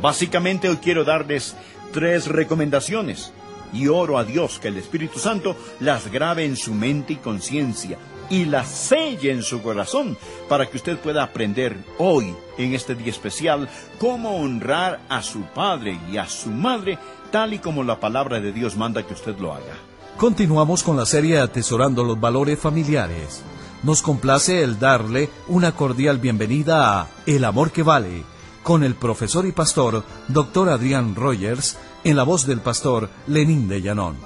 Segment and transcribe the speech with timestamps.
[0.00, 1.56] Básicamente hoy quiero darles
[1.92, 3.32] tres recomendaciones
[3.72, 7.98] y oro a Dios que el Espíritu Santo las grabe en su mente y conciencia
[8.30, 10.16] y las selle en su corazón
[10.48, 15.98] para que usted pueda aprender hoy, en este día especial, cómo honrar a su padre
[16.12, 16.98] y a su madre
[17.32, 19.76] tal y como la palabra de Dios manda que usted lo haga.
[20.16, 23.42] Continuamos con la serie Atesorando los Valores Familiares.
[23.82, 28.37] Nos complace el darle una cordial bienvenida a El Amor que Vale
[28.68, 30.68] con el profesor y pastor Dr.
[30.68, 34.16] Adrián Rogers en la voz del pastor Lenín de Llanón.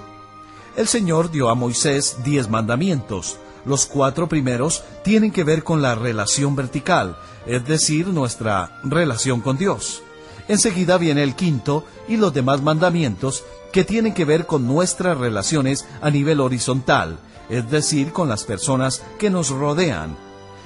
[0.77, 3.39] El Señor dio a Moisés diez mandamientos.
[3.65, 9.59] Los cuatro primeros tienen que ver con la relación vertical, es decir, nuestra relación con
[9.59, 10.03] Dios.
[10.49, 15.87] Enseguida viene el quinto y los demás mandamientos que tienen que ver con nuestras relaciones
[16.01, 20.17] a nivel horizontal, es decir, con las personas que nos rodean.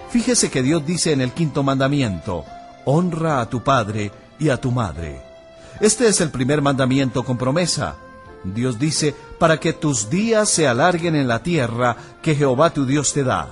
[0.09, 2.47] Fíjese que Dios dice en el quinto mandamiento,
[2.87, 5.21] honra a tu padre y a tu madre.
[5.81, 7.97] Este es el primer mandamiento con promesa.
[8.45, 13.13] Dios dice, para que tus días se alarguen en la tierra que Jehová tu Dios
[13.13, 13.49] te da.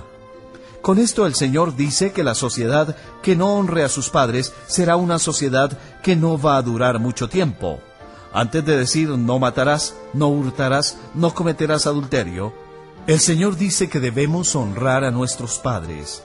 [0.81, 4.95] Con esto el Señor dice que la sociedad que no honre a sus padres será
[4.95, 7.79] una sociedad que no va a durar mucho tiempo.
[8.31, 12.53] Antes de decir no matarás, no hurtarás, no cometerás adulterio,
[13.07, 16.23] el Señor dice que debemos honrar a nuestros padres.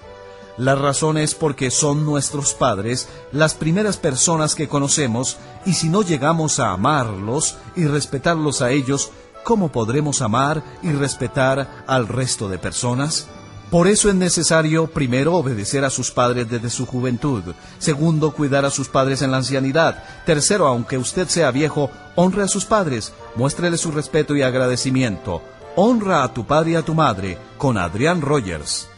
[0.61, 6.03] La razón es porque son nuestros padres las primeras personas que conocemos y si no
[6.03, 9.11] llegamos a amarlos y respetarlos a ellos,
[9.43, 13.27] ¿cómo podremos amar y respetar al resto de personas?
[13.71, 17.43] Por eso es necesario, primero, obedecer a sus padres desde su juventud.
[17.79, 20.05] Segundo, cuidar a sus padres en la ancianidad.
[20.27, 23.15] Tercero, aunque usted sea viejo, honre a sus padres.
[23.35, 25.41] Muéstrele su respeto y agradecimiento.
[25.75, 27.39] Honra a tu padre y a tu madre.
[27.57, 28.91] Con Adrián Rogers.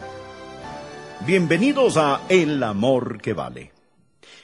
[1.24, 3.70] Bienvenidos a El Amor que Vale.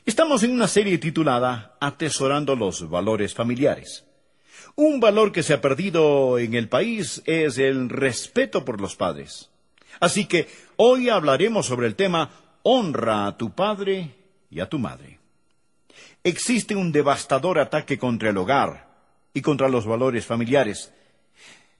[0.06, 4.04] Estamos en una serie titulada Atesorando los Valores Familiares.
[4.76, 9.50] Un valor que se ha perdido en el país es el respeto por los padres.
[9.98, 10.46] Así que
[10.76, 12.30] hoy hablaremos sobre el tema
[12.62, 14.14] Honra a tu padre
[14.48, 15.18] y a tu madre.
[16.22, 18.86] Existe un devastador ataque contra el hogar
[19.34, 20.92] y contra los valores familiares,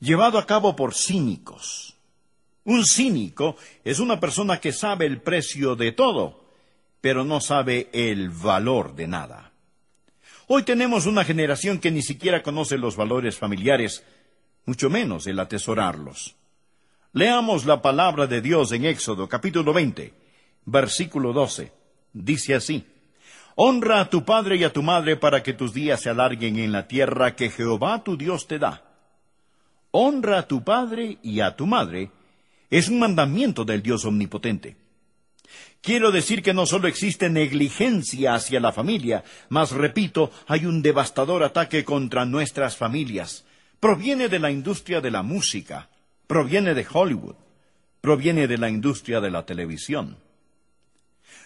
[0.01, 1.98] llevado a cabo por cínicos
[2.69, 6.45] un cínico es una persona que sabe el precio de todo,
[7.01, 9.53] pero no sabe el valor de nada.
[10.49, 14.05] Hoy tenemos una generación que ni siquiera conoce los valores familiares,
[14.67, 16.37] mucho menos el atesorarlos.
[17.15, 20.13] Leamos la palabra de Dios en Éxodo capítulo 20,
[20.67, 21.73] versículo 12.
[22.13, 22.85] Dice así,
[23.55, 26.73] Honra a tu padre y a tu madre para que tus días se alarguen en
[26.73, 28.83] la tierra que Jehová tu Dios te da.
[29.91, 32.11] Honra a tu padre y a tu madre
[32.71, 34.77] es un mandamiento del Dios omnipotente.
[35.81, 41.43] Quiero decir que no solo existe negligencia hacia la familia, mas repito, hay un devastador
[41.45, 43.45] ataque contra nuestras familias.
[43.81, 45.89] Proviene de la industria de la música,
[46.27, 47.37] proviene de Hollywood,
[48.01, 50.19] proviene de la industria de la televisión.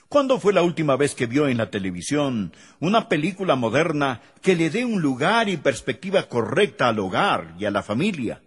[0.09, 4.71] ¿Cuándo fue la última vez que vio en la televisión una película moderna que le
[4.71, 8.43] dé un lugar y perspectiva correcta al hogar y a la familia?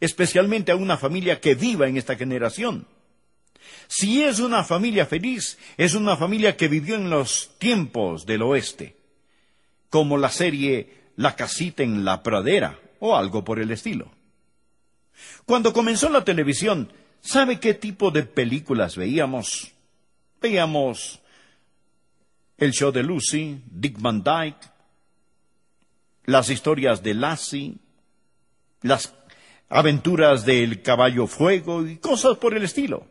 [0.00, 2.86] Especialmente a una familia que viva en esta generación.
[3.88, 8.96] Si es una familia feliz, es una familia que vivió en los tiempos del oeste,
[9.90, 14.12] como la serie La casita en la pradera o algo por el estilo.
[15.46, 19.72] Cuando comenzó la televisión, ¿sabe qué tipo de películas veíamos?
[20.40, 21.20] Veíamos
[22.56, 24.70] el show de Lucy, Dick Van Dyke,
[26.24, 27.76] las historias de Lassie,
[28.82, 29.08] las
[29.68, 33.06] aventuras del caballo fuego y cosas por el estilo.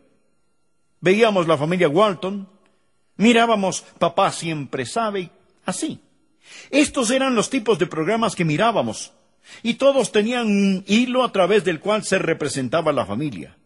[1.00, 2.50] Veíamos la familia Walton,
[3.18, 5.30] mirábamos Papá siempre sabe,
[5.66, 6.00] así.
[6.70, 9.14] Estos eran los tipos de programas que mirábamos,
[9.64, 13.58] y todos tenían un hilo a través del cual se representaba la familia.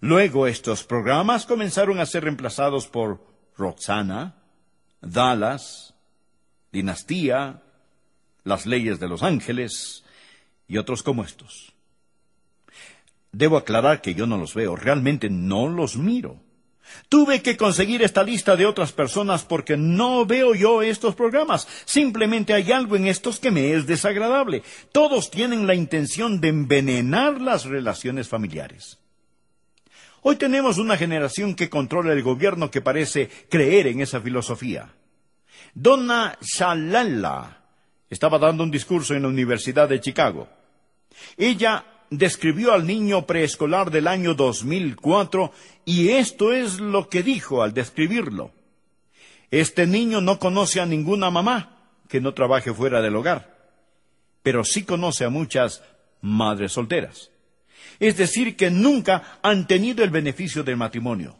[0.00, 3.24] Luego estos programas comenzaron a ser reemplazados por
[3.56, 4.34] Roxana,
[5.00, 5.94] Dallas,
[6.72, 7.62] Dinastía,
[8.44, 10.02] Las leyes de los ángeles
[10.66, 11.71] y otros como estos.
[13.32, 16.40] Debo aclarar que yo no los veo, realmente no los miro.
[17.08, 21.66] Tuve que conseguir esta lista de otras personas porque no veo yo estos programas.
[21.84, 24.62] Simplemente hay algo en estos que me es desagradable.
[24.92, 28.98] Todos tienen la intención de envenenar las relaciones familiares.
[30.22, 34.92] Hoy tenemos una generación que controla el gobierno que parece creer en esa filosofía.
[35.74, 37.62] Donna Shalala
[38.08, 40.48] estaba dando un discurso en la Universidad de Chicago.
[41.36, 45.50] Ella describió al niño preescolar del año 2004
[45.86, 48.52] y esto es lo que dijo al describirlo.
[49.50, 51.78] Este niño no conoce a ninguna mamá
[52.08, 53.72] que no trabaje fuera del hogar,
[54.42, 55.82] pero sí conoce a muchas
[56.20, 57.30] madres solteras.
[57.98, 61.36] Es decir, que nunca han tenido el beneficio del matrimonio.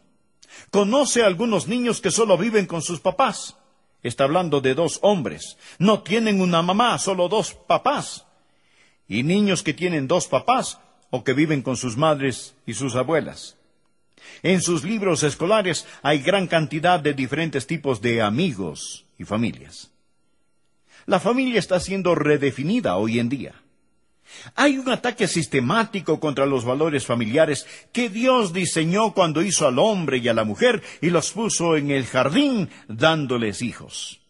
[0.71, 3.57] Conoce a algunos niños que solo viven con sus papás.
[4.01, 5.57] Está hablando de dos hombres.
[5.77, 8.25] No tienen una mamá, solo dos papás
[9.07, 10.79] y niños que tienen dos papás
[11.09, 13.57] o que viven con sus madres y sus abuelas.
[14.41, 19.91] En sus libros escolares hay gran cantidad de diferentes tipos de amigos y familias.
[21.05, 23.53] La familia está siendo redefinida hoy en día.
[24.55, 30.17] Hay un ataque sistemático contra los valores familiares que Dios diseñó cuando hizo al hombre
[30.17, 34.21] y a la mujer y los puso en el jardín dándoles hijos.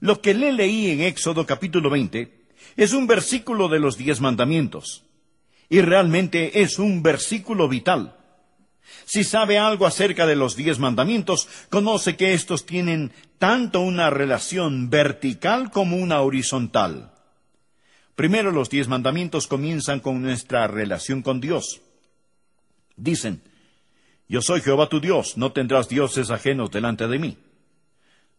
[0.00, 2.37] Lo que le leí en Éxodo capítulo 20
[2.76, 5.04] es un versículo de los diez mandamientos.
[5.68, 8.16] Y realmente es un versículo vital.
[9.04, 14.90] Si sabe algo acerca de los diez mandamientos, conoce que estos tienen tanto una relación
[14.90, 17.12] vertical como una horizontal.
[18.14, 21.80] Primero los diez mandamientos comienzan con nuestra relación con Dios.
[22.96, 23.42] Dicen,
[24.26, 27.38] Yo soy Jehová tu Dios, no tendrás dioses ajenos delante de mí.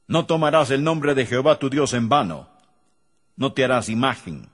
[0.08, 2.59] No tomarás el nombre de Jehová tu Dios en vano
[3.40, 4.50] no te harás imagen.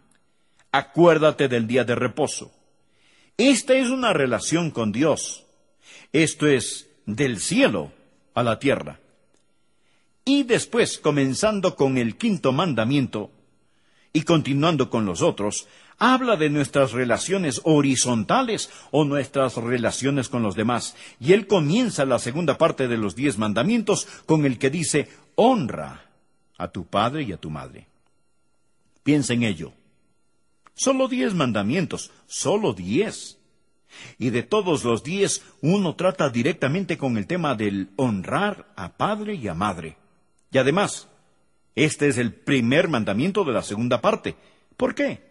[0.71, 2.53] Acuérdate del día de reposo.
[3.35, 5.43] Esta es una relación con Dios.
[6.13, 7.91] Esto es del cielo
[8.35, 8.99] a la tierra.
[10.23, 13.31] Y después, comenzando con el quinto mandamiento
[14.13, 15.67] y continuando con los otros,
[15.97, 20.95] habla de nuestras relaciones horizontales o nuestras relaciones con los demás.
[21.19, 26.05] Y él comienza la segunda parte de los diez mandamientos con el que dice, honra
[26.57, 27.87] a tu padre y a tu madre.
[29.05, 29.71] Piensa en ello.
[30.73, 33.37] Solo diez mandamientos, solo diez.
[34.17, 39.35] Y de todos los diez, uno trata directamente con el tema del honrar a padre
[39.35, 39.95] y a madre.
[40.51, 41.07] Y además,
[41.75, 44.35] este es el primer mandamiento de la segunda parte.
[44.75, 45.21] ¿Por qué?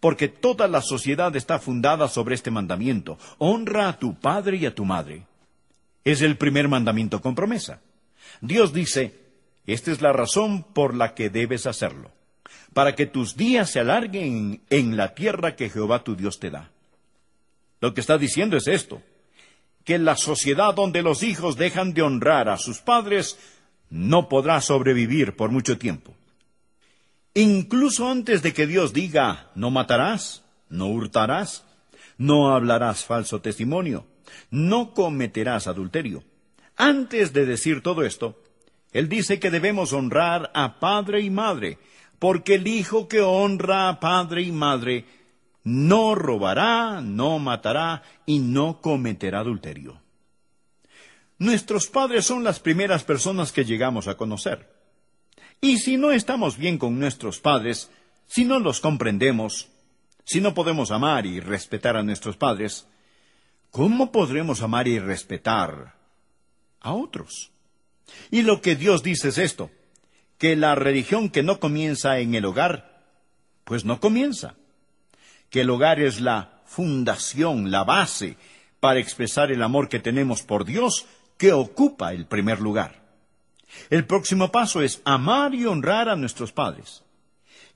[0.00, 3.18] Porque toda la sociedad está fundada sobre este mandamiento.
[3.36, 5.26] Honra a tu padre y a tu madre.
[6.04, 7.82] Es el primer mandamiento con promesa.
[8.40, 9.14] Dios dice,
[9.66, 12.10] esta es la razón por la que debes hacerlo
[12.72, 16.70] para que tus días se alarguen en la tierra que Jehová tu Dios te da.
[17.80, 19.02] Lo que está diciendo es esto,
[19.84, 23.38] que la sociedad donde los hijos dejan de honrar a sus padres
[23.90, 26.14] no podrá sobrevivir por mucho tiempo.
[27.34, 31.64] Incluso antes de que Dios diga, no matarás, no hurtarás,
[32.16, 34.06] no hablarás falso testimonio,
[34.50, 36.22] no cometerás adulterio.
[36.76, 38.40] Antes de decir todo esto,
[38.92, 41.78] Él dice que debemos honrar a padre y madre,
[42.24, 45.04] porque el hijo que honra a padre y madre
[45.62, 50.00] no robará, no matará y no cometerá adulterio.
[51.36, 54.72] Nuestros padres son las primeras personas que llegamos a conocer.
[55.60, 57.90] Y si no estamos bien con nuestros padres,
[58.26, 59.68] si no los comprendemos,
[60.24, 62.86] si no podemos amar y respetar a nuestros padres,
[63.70, 65.94] ¿cómo podremos amar y respetar
[66.80, 67.50] a otros?
[68.30, 69.70] Y lo que Dios dice es esto,
[70.44, 73.00] que la religión que no comienza en el hogar,
[73.64, 74.56] pues no comienza.
[75.48, 78.36] Que el hogar es la fundación, la base
[78.78, 81.06] para expresar el amor que tenemos por Dios
[81.38, 83.00] que ocupa el primer lugar.
[83.88, 87.02] El próximo paso es amar y honrar a nuestros padres.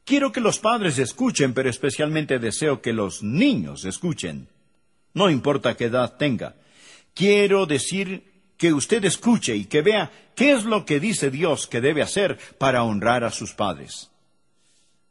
[0.04, 4.46] Quiero que los padres escuchen, pero especialmente deseo que los niños escuchen.
[5.14, 6.54] No importa qué edad tenga.
[7.14, 8.27] Quiero decir
[8.58, 12.38] que usted escuche y que vea qué es lo que dice Dios que debe hacer
[12.58, 14.10] para honrar a sus padres.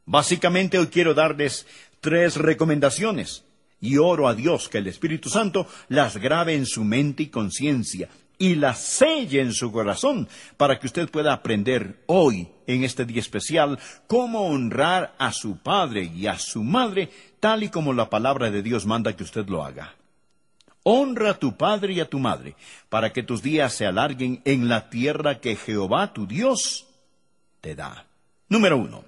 [0.04, 1.66] Básicamente hoy quiero darles
[2.00, 3.44] tres recomendaciones
[3.80, 8.08] y oro a Dios que el Espíritu Santo las grabe en su mente y conciencia
[8.38, 13.20] y las selle en su corazón para que usted pueda aprender hoy, en este día
[13.20, 18.50] especial, cómo honrar a su padre y a su madre tal y como la palabra
[18.50, 19.97] de Dios manda que usted lo haga.
[20.90, 22.54] Honra a tu padre y a tu madre,
[22.88, 26.86] para que tus días se alarguen en la tierra que Jehová tu Dios
[27.60, 28.06] te da.
[28.48, 29.04] Número uno.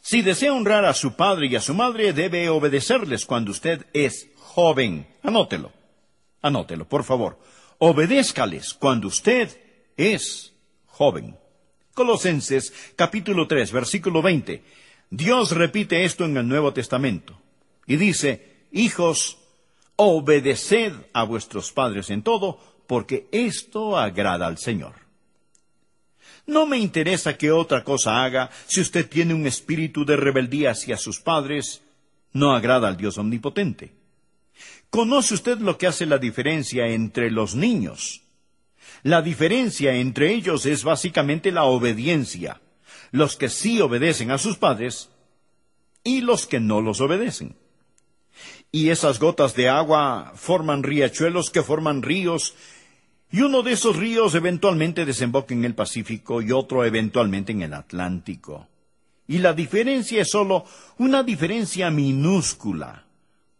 [0.00, 4.28] Si desea honrar a su padre y a su madre, debe obedecerles cuando usted es
[4.38, 5.06] joven.
[5.22, 5.72] Anótelo.
[6.40, 7.38] Anótelo, por favor.
[7.76, 9.50] Obedézcales cuando usted
[9.98, 10.54] es
[10.86, 11.36] joven.
[11.92, 14.62] Colosenses capítulo 3, versículo 20.
[15.10, 17.38] Dios repite esto en el Nuevo Testamento
[17.86, 19.43] y dice, Hijos,
[19.96, 24.94] obedeced a vuestros padres en todo, porque esto agrada al Señor.
[26.46, 30.96] No me interesa qué otra cosa haga si usted tiene un espíritu de rebeldía hacia
[30.96, 31.82] sus padres,
[32.32, 33.92] no agrada al Dios omnipotente.
[34.90, 38.22] ¿Conoce usted lo que hace la diferencia entre los niños?
[39.02, 42.60] La diferencia entre ellos es básicamente la obediencia.
[43.10, 45.10] Los que sí obedecen a sus padres
[46.02, 47.56] y los que no los obedecen.
[48.74, 52.56] Y esas gotas de agua forman riachuelos que forman ríos
[53.30, 57.72] y uno de esos ríos eventualmente desemboca en el Pacífico y otro eventualmente en el
[57.72, 58.66] Atlántico.
[59.28, 60.64] Y la diferencia es solo
[60.98, 63.04] una diferencia minúscula.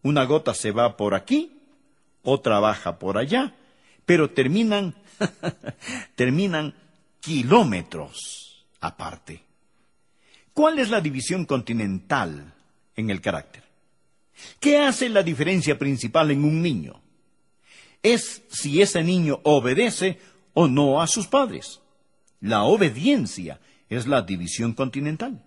[0.03, 1.61] Una gota se va por aquí,
[2.25, 3.55] otra baja por allá,
[4.05, 4.97] pero terminan,
[6.17, 6.75] terminan
[7.21, 9.45] kilómetros aparte.
[10.53, 12.53] ¿Cuál es la división continental
[12.97, 13.64] en el carácter?
[14.61, 17.05] ¿Qué hace la diferencia principal en un niño?
[18.05, 20.21] es si ese niño obedece
[20.53, 21.81] o no a sus padres.
[22.41, 25.43] La obediencia es la división continental.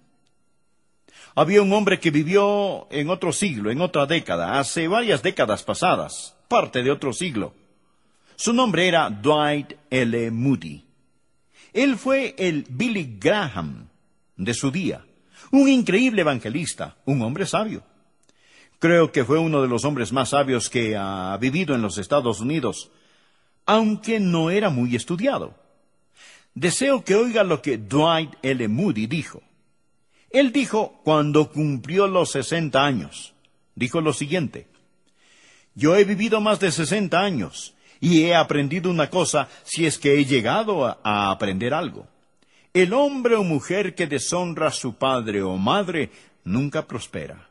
[1.35, 6.35] Había un hombre que vivió en otro siglo, en otra década, hace varias décadas pasadas,
[6.47, 7.53] parte de otro siglo.
[8.35, 10.31] Su nombre era Dwight L.
[10.31, 10.83] Moody.
[11.73, 13.87] Él fue el Billy Graham
[14.35, 15.05] de su día,
[15.51, 17.83] un increíble evangelista, un hombre sabio.
[18.79, 22.41] Creo que fue uno de los hombres más sabios que ha vivido en los Estados
[22.41, 22.91] Unidos,
[23.65, 25.55] aunque no era muy estudiado.
[26.53, 28.67] Deseo que oiga lo que Dwight L.
[28.67, 29.41] Moody dijo.
[30.29, 33.33] Él dijo cuando cumplió los sesenta años,
[33.75, 34.67] dijo lo siguiente,
[35.73, 40.19] Yo he vivido más de sesenta años y he aprendido una cosa si es que
[40.19, 42.07] he llegado a, a aprender algo.
[42.73, 46.11] El hombre o mujer que deshonra a su padre o madre
[46.43, 47.46] nunca prospera.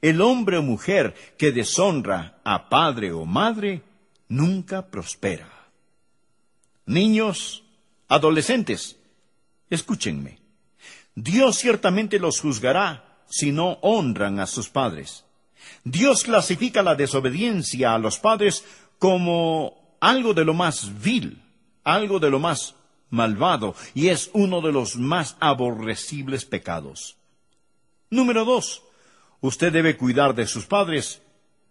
[0.00, 3.82] El hombre o mujer que deshonra a padre o madre
[4.28, 5.48] nunca prospera.
[6.86, 7.62] Niños,
[8.08, 8.96] adolescentes,
[9.70, 10.38] escúchenme.
[11.14, 15.24] Dios ciertamente los juzgará si no honran a sus padres.
[15.84, 18.64] Dios clasifica la desobediencia a los padres
[18.98, 21.42] como algo de lo más vil,
[21.84, 22.74] algo de lo más
[23.10, 27.16] malvado, y es uno de los más aborrecibles pecados.
[28.10, 28.82] Número dos,
[29.42, 31.20] Usted debe cuidar de sus padres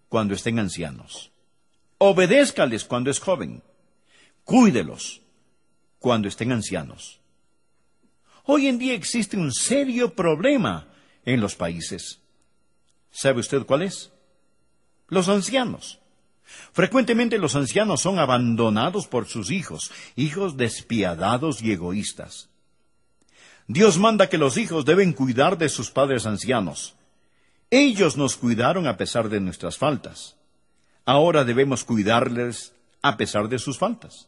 [0.10, 1.32] cuando estén ancianos.
[1.98, 3.64] Obedézcales cuando es joven.
[4.44, 5.22] Cuídelos
[5.98, 7.22] cuando estén ancianos.
[8.44, 10.90] Hoy en día existe un serio problema
[11.24, 12.20] en los países.
[13.10, 14.12] ¿Sabe usted cuál es?
[15.08, 16.00] Los ancianos.
[16.74, 22.50] Frecuentemente los ancianos son abandonados por sus hijos, hijos despiadados y egoístas.
[23.68, 26.96] Dios manda que los hijos deben cuidar de sus padres ancianos.
[27.72, 30.36] Ellos nos cuidaron a pesar de nuestras faltas.
[31.06, 34.28] Ahora debemos cuidarles a pesar de sus faltas.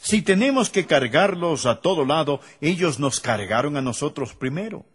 [0.00, 4.86] Si tenemos que cargarlos a todo lado, ellos nos cargaron a nosotros primero.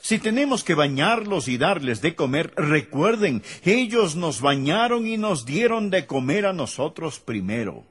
[0.00, 5.90] Si tenemos que bañarlos y darles de comer, recuerden, ellos nos bañaron y nos dieron
[5.90, 7.84] de comer a nosotros primero.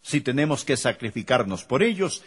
[0.00, 2.24] Si tenemos que sacrificarnos por ellos,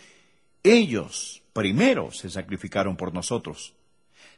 [0.63, 3.73] ellos primero se sacrificaron por nosotros.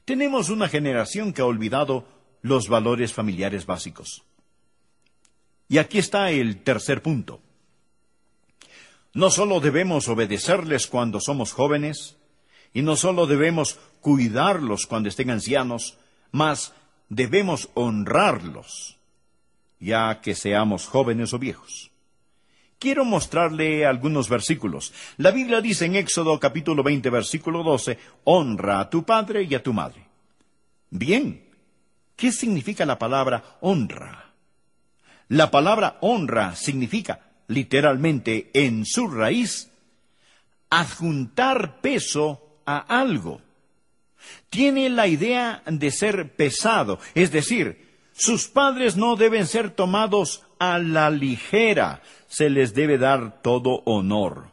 [0.08, 2.08] Tenemos una generación que ha olvidado
[2.42, 4.24] los valores familiares básicos.
[5.68, 7.42] Y aquí está el tercer punto.
[9.14, 12.16] No solo debemos obedecerles cuando somos jóvenes,
[12.74, 15.98] y no solo debemos cuidarlos cuando estén ancianos,
[16.32, 16.74] mas
[17.10, 18.96] debemos honrarlos,
[19.82, 21.92] ya que seamos jóvenes o viejos.
[22.80, 24.94] Quiero mostrarle algunos versículos.
[25.18, 29.64] La Biblia dice en Éxodo capítulo 20, versículo 12, honra a tu padre y a
[29.64, 30.06] tu madre.
[30.92, 31.44] Bien,
[32.16, 34.34] ¿qué significa la palabra honra?
[35.28, 39.72] La palabra honra significa, literalmente, en su raíz,
[40.70, 43.42] adjuntar peso a algo.
[44.52, 50.80] Tiene la idea de ser pesado, es decir, sus padres no deben ser tomados a
[50.80, 54.52] la ligera, se les debe dar todo honor.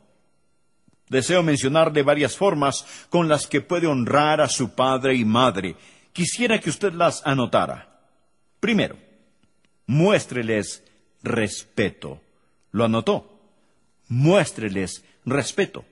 [1.08, 5.76] Deseo mencionarle varias formas con las que puede honrar a su padre y madre.
[6.12, 8.00] Quisiera que usted las anotara.
[8.60, 8.96] Primero,
[9.86, 10.82] muéstreles
[11.22, 12.20] respeto.
[12.72, 13.38] ¿Lo anotó?
[14.08, 15.84] Muéstreles respeto.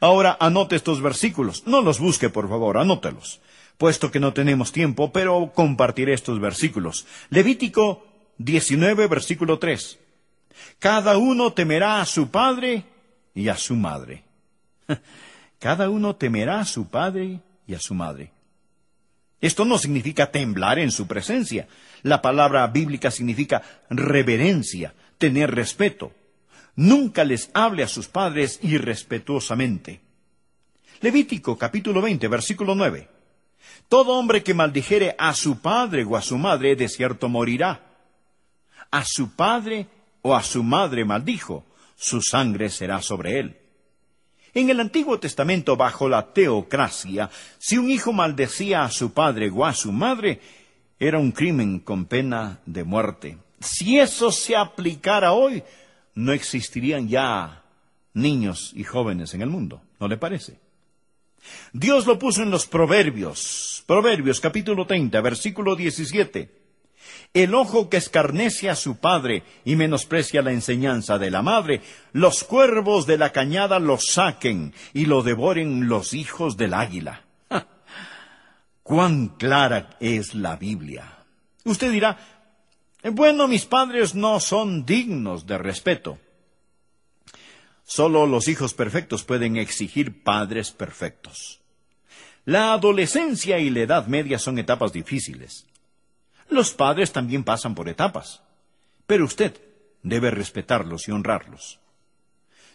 [0.00, 1.66] Ahora anote estos versículos.
[1.66, 3.40] No los busque, por favor, anótelos.
[3.76, 7.06] Puesto que no tenemos tiempo, pero compartiré estos versículos.
[7.30, 8.06] Levítico
[8.38, 9.98] 19, versículo 3.
[10.78, 12.84] Cada uno temerá a su padre
[13.34, 14.24] y a su madre.
[15.58, 18.30] Cada uno temerá a su padre y a su madre.
[19.40, 21.68] Esto no significa temblar en su presencia.
[22.02, 26.12] La palabra bíblica significa reverencia, tener respeto.
[26.76, 30.00] Nunca les hable a sus padres irrespetuosamente.
[31.00, 33.08] Levítico capítulo 20, versículo 9.
[33.88, 37.83] Todo hombre que maldijere a su padre o a su madre, de cierto morirá.
[38.94, 39.88] A su padre
[40.22, 41.64] o a su madre maldijo,
[41.96, 43.56] su sangre será sobre él.
[44.54, 49.66] En el Antiguo Testamento, bajo la teocracia, si un hijo maldecía a su padre o
[49.66, 50.40] a su madre,
[51.00, 53.38] era un crimen con pena de muerte.
[53.58, 55.64] Si eso se aplicara hoy,
[56.14, 57.64] no existirían ya
[58.12, 59.82] niños y jóvenes en el mundo.
[59.98, 60.60] ¿No le parece?
[61.72, 63.82] Dios lo puso en los Proverbios.
[63.88, 66.63] Proverbios capítulo 30, versículo 17.
[67.32, 71.80] El ojo que escarnece a su padre y menosprecia la enseñanza de la madre,
[72.12, 77.24] los cuervos de la cañada lo saquen y lo devoren los hijos del águila.
[78.82, 81.24] ¡Cuán clara es la Biblia!
[81.64, 82.18] Usted dirá,
[83.12, 86.18] bueno, mis padres no son dignos de respeto.
[87.84, 91.60] Solo los hijos perfectos pueden exigir padres perfectos.
[92.44, 95.66] La adolescencia y la edad media son etapas difíciles.
[96.48, 98.42] Los padres también pasan por etapas,
[99.06, 99.60] pero usted
[100.02, 101.80] debe respetarlos y honrarlos.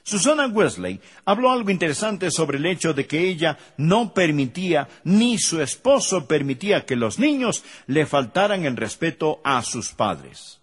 [0.03, 5.61] Susana Wesley habló algo interesante sobre el hecho de que ella no permitía, ni su
[5.61, 10.59] esposo permitía que los niños le faltaran el respeto a sus padres.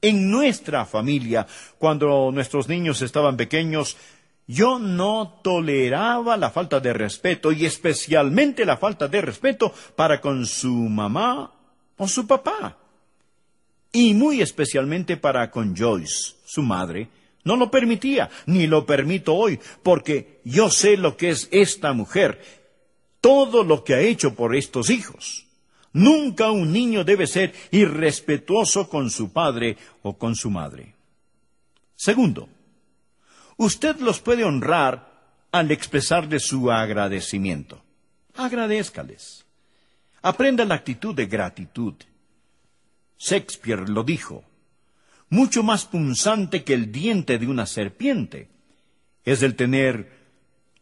[0.00, 1.46] En nuestra familia,
[1.78, 3.96] cuando nuestros niños estaban pequeños,
[4.46, 10.44] yo no toleraba la falta de respeto y especialmente la falta de respeto para con
[10.46, 11.53] su mamá
[11.96, 12.78] o su papá.
[13.92, 17.08] Y muy especialmente para con Joyce, su madre,
[17.44, 22.42] no lo permitía, ni lo permito hoy, porque yo sé lo que es esta mujer,
[23.20, 25.46] todo lo que ha hecho por estos hijos.
[25.92, 30.94] Nunca un niño debe ser irrespetuoso con su padre o con su madre.
[31.94, 32.48] Segundo,
[33.56, 35.14] usted los puede honrar
[35.52, 37.80] al expresarle su agradecimiento.
[38.34, 39.44] Agradézcales.
[40.24, 41.92] Aprenda la actitud de gratitud.
[43.18, 44.42] Shakespeare lo dijo,
[45.28, 48.48] mucho más punzante que el diente de una serpiente
[49.22, 50.10] es el tener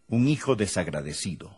[0.06, 1.56] un hijo desagradecido.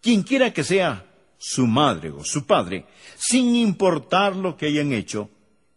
[0.00, 1.04] Quienquiera que sea
[1.36, 2.86] su madre o su padre,
[3.18, 5.28] sin importar lo que hayan hecho,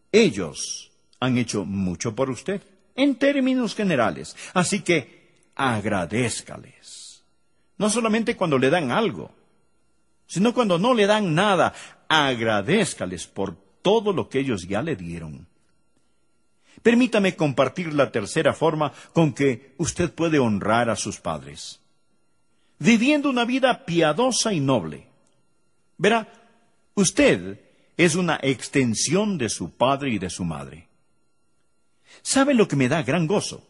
[0.09, 2.61] ellos han hecho mucho por usted,
[2.95, 4.37] en términos generales.
[4.53, 7.23] Así que agradézcales.
[7.77, 9.40] No solamente cuando le dan algo,
[10.31, 11.73] sino cuando no le dan nada,
[12.07, 15.45] agradézcales por todo lo que ellos ya le dieron.
[16.81, 21.81] Permítame compartir la tercera forma con que usted puede honrar a sus padres.
[22.79, 25.05] Viviendo una vida piadosa y noble.
[25.97, 26.31] Verá,
[26.93, 27.59] usted
[27.97, 30.87] es una extensión de su padre y de su madre.
[32.21, 33.67] ¿Sabe lo que me da gran gozo?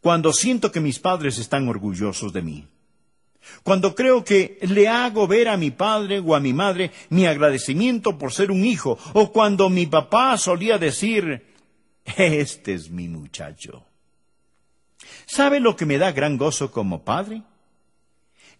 [0.00, 2.68] Cuando siento que mis padres están orgullosos de mí.
[3.62, 8.18] Cuando creo que le hago ver a mi padre o a mi madre mi agradecimiento
[8.18, 11.46] por ser un hijo, o cuando mi papá solía decir,
[12.04, 13.84] este es mi muchacho.
[15.26, 17.42] ¿Sabe lo que me da gran gozo como padre?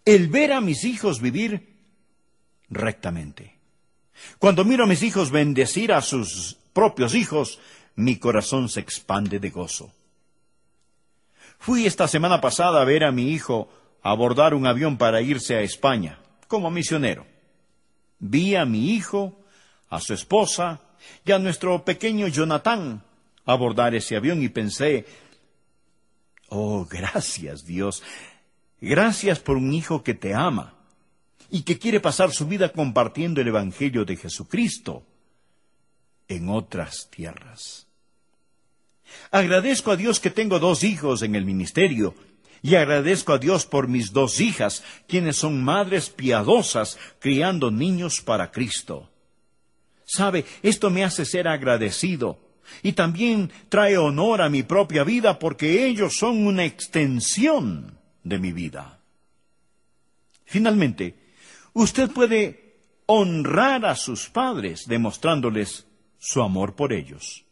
[0.05, 1.75] El ver a mis hijos vivir
[2.69, 3.57] rectamente.
[4.37, 7.59] Cuando miro a mis hijos bendecir a sus propios hijos,
[7.95, 9.91] mi corazón se expande de gozo.
[11.57, 13.69] Fui esta semana pasada a ver a mi hijo
[14.01, 17.25] abordar un avión para irse a España como misionero.
[18.19, 19.39] Vi a mi hijo,
[19.89, 20.81] a su esposa
[21.25, 23.03] y a nuestro pequeño Jonathan
[23.45, 25.05] abordar ese avión y pensé,
[26.49, 28.03] oh, gracias Dios,
[28.81, 30.75] gracias por un hijo que te ama
[31.49, 35.03] y que quiere pasar su vida compartiendo el Evangelio de Jesucristo
[36.27, 37.87] en otras tierras.
[39.31, 42.13] Agradezco a Dios que tengo dos hijos en el ministerio
[42.61, 48.51] y agradezco a Dios por mis dos hijas, quienes son madres piadosas criando niños para
[48.51, 49.09] Cristo.
[50.05, 52.39] Sabe, esto me hace ser agradecido
[52.83, 58.51] y también trae honor a mi propia vida porque ellos son una extensión de mi
[58.51, 58.99] vida.
[60.45, 61.15] Finalmente,
[61.73, 67.45] usted puede honrar a sus padres demostrándoles su amor por ellos.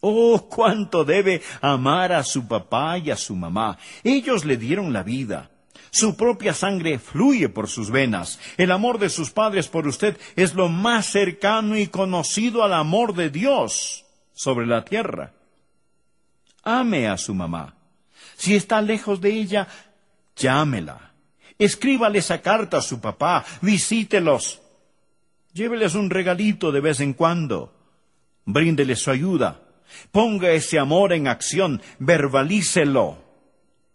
[0.00, 3.78] Oh, cuánto debe amar a su papá y a su mamá.
[4.04, 5.50] Ellos le dieron la vida.
[5.90, 8.38] Su propia sangre fluye por sus venas.
[8.56, 13.14] El amor de sus padres por usted es lo más cercano y conocido al amor
[13.14, 15.32] de Dios sobre la tierra.
[16.62, 17.74] Ame a su mamá.
[18.36, 19.66] Si está lejos de ella,
[20.36, 21.12] llámela.
[21.58, 23.44] Escríbale esa carta a su papá.
[23.62, 24.60] Visítelos.
[25.52, 27.74] Lléveles un regalito de vez en cuando.
[28.44, 29.67] Bríndele su ayuda.
[30.12, 31.82] Ponga ese amor en acción.
[31.98, 33.18] Verbalícelo.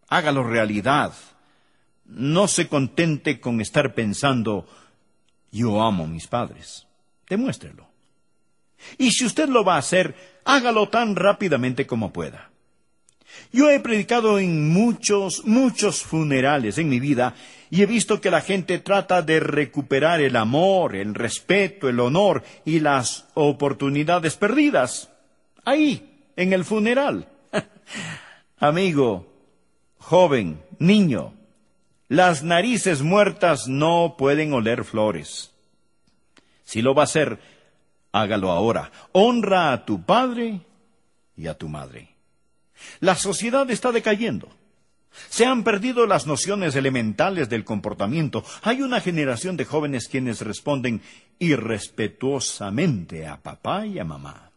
[0.10, 1.14] Hágalo realidad.
[2.06, 4.68] No se contente con estar pensando,
[5.52, 6.86] yo amo a mis padres.
[7.28, 7.88] Demuéstrelo.
[8.98, 12.50] Y si usted lo va a hacer, hágalo tan rápidamente como pueda.
[13.52, 17.36] Yo he predicado en muchos, muchos funerales en mi vida
[17.72, 22.44] y he visto que la gente trata de recuperar el amor, el respeto, el honor
[22.66, 25.10] y las oportunidades perdidas.
[25.66, 27.28] Ahí, en el funeral.
[28.58, 29.28] Amigo,
[29.98, 31.34] joven, niño,
[32.08, 35.52] las narices muertas no pueden oler flores.
[36.64, 37.40] Si lo va a hacer,
[38.12, 38.92] hágalo ahora.
[39.12, 40.62] Honra a tu padre
[41.36, 42.10] y a tu madre.
[43.00, 44.50] La sociedad está decayendo.
[45.30, 48.44] Se han perdido las nociones elementales del comportamiento.
[48.64, 51.02] Hay una generación de jóvenes quienes responden
[51.40, 54.53] irrespetuosamente a papá y a mamá.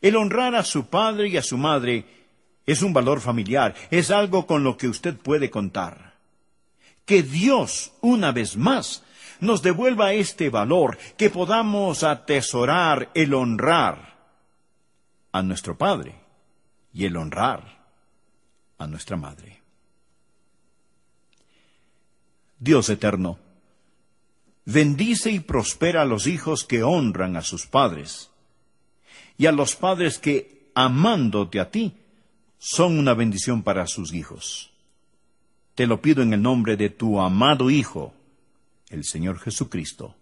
[0.00, 2.04] El honrar a su padre y a su madre
[2.66, 6.14] es un valor familiar, es algo con lo que usted puede contar.
[7.04, 9.02] Que Dios, una vez más,
[9.40, 14.18] nos devuelva este valor, que podamos atesorar el honrar
[15.32, 16.14] a nuestro Padre
[16.92, 17.86] y el honrar
[18.78, 19.62] a nuestra Madre.
[22.58, 23.38] Dios eterno,
[24.64, 28.30] bendice y prospera a los hijos que honran a sus padres
[29.38, 31.94] y a los padres que, amándote a ti,
[32.58, 34.72] son una bendición para sus hijos.
[35.76, 38.12] Te lo pido en el nombre de tu amado Hijo,
[38.90, 40.14] el Señor Jesucristo.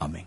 [0.00, 0.26] Amén.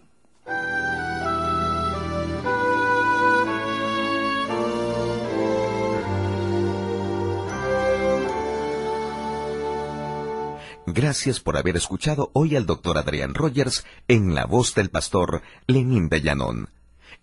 [10.86, 16.08] Gracias por haber escuchado hoy al doctor Adrián Rogers en la voz del pastor Lenín
[16.08, 16.70] de Llanón.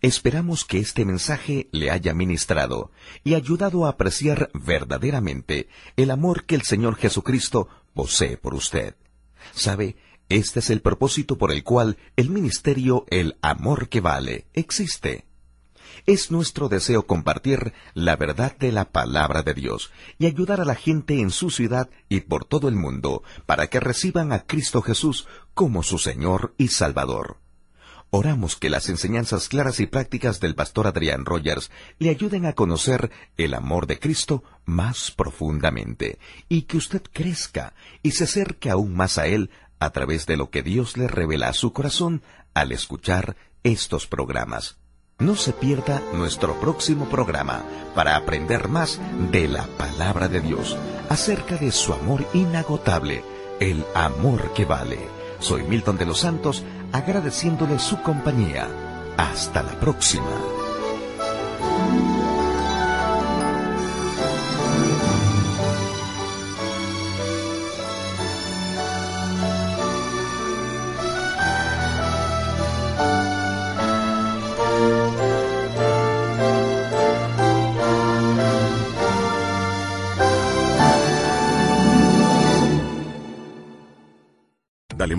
[0.00, 2.90] Esperamos que este mensaje le haya ministrado
[3.24, 8.94] y ayudado a apreciar verdaderamente el amor que el Señor Jesucristo posee por usted.
[9.52, 9.96] ¿Sabe?
[10.30, 15.26] Este es el propósito por el cual el ministerio El Amor que Vale existe.
[16.06, 20.76] Es nuestro deseo compartir la verdad de la palabra de Dios y ayudar a la
[20.76, 25.26] gente en su ciudad y por todo el mundo para que reciban a Cristo Jesús
[25.52, 27.39] como su Señor y Salvador.
[28.12, 31.70] Oramos que las enseñanzas claras y prácticas del pastor Adrián Rogers
[32.00, 36.18] le ayuden a conocer el amor de Cristo más profundamente
[36.48, 40.50] y que usted crezca y se acerque aún más a Él a través de lo
[40.50, 44.76] que Dios le revela a su corazón al escuchar estos programas.
[45.20, 47.62] No se pierda nuestro próximo programa
[47.94, 50.76] para aprender más de la palabra de Dios
[51.08, 53.22] acerca de su amor inagotable,
[53.60, 54.98] el amor que vale.
[55.38, 58.68] Soy Milton de los Santos agradeciéndole su compañía.
[59.16, 60.59] Hasta la próxima.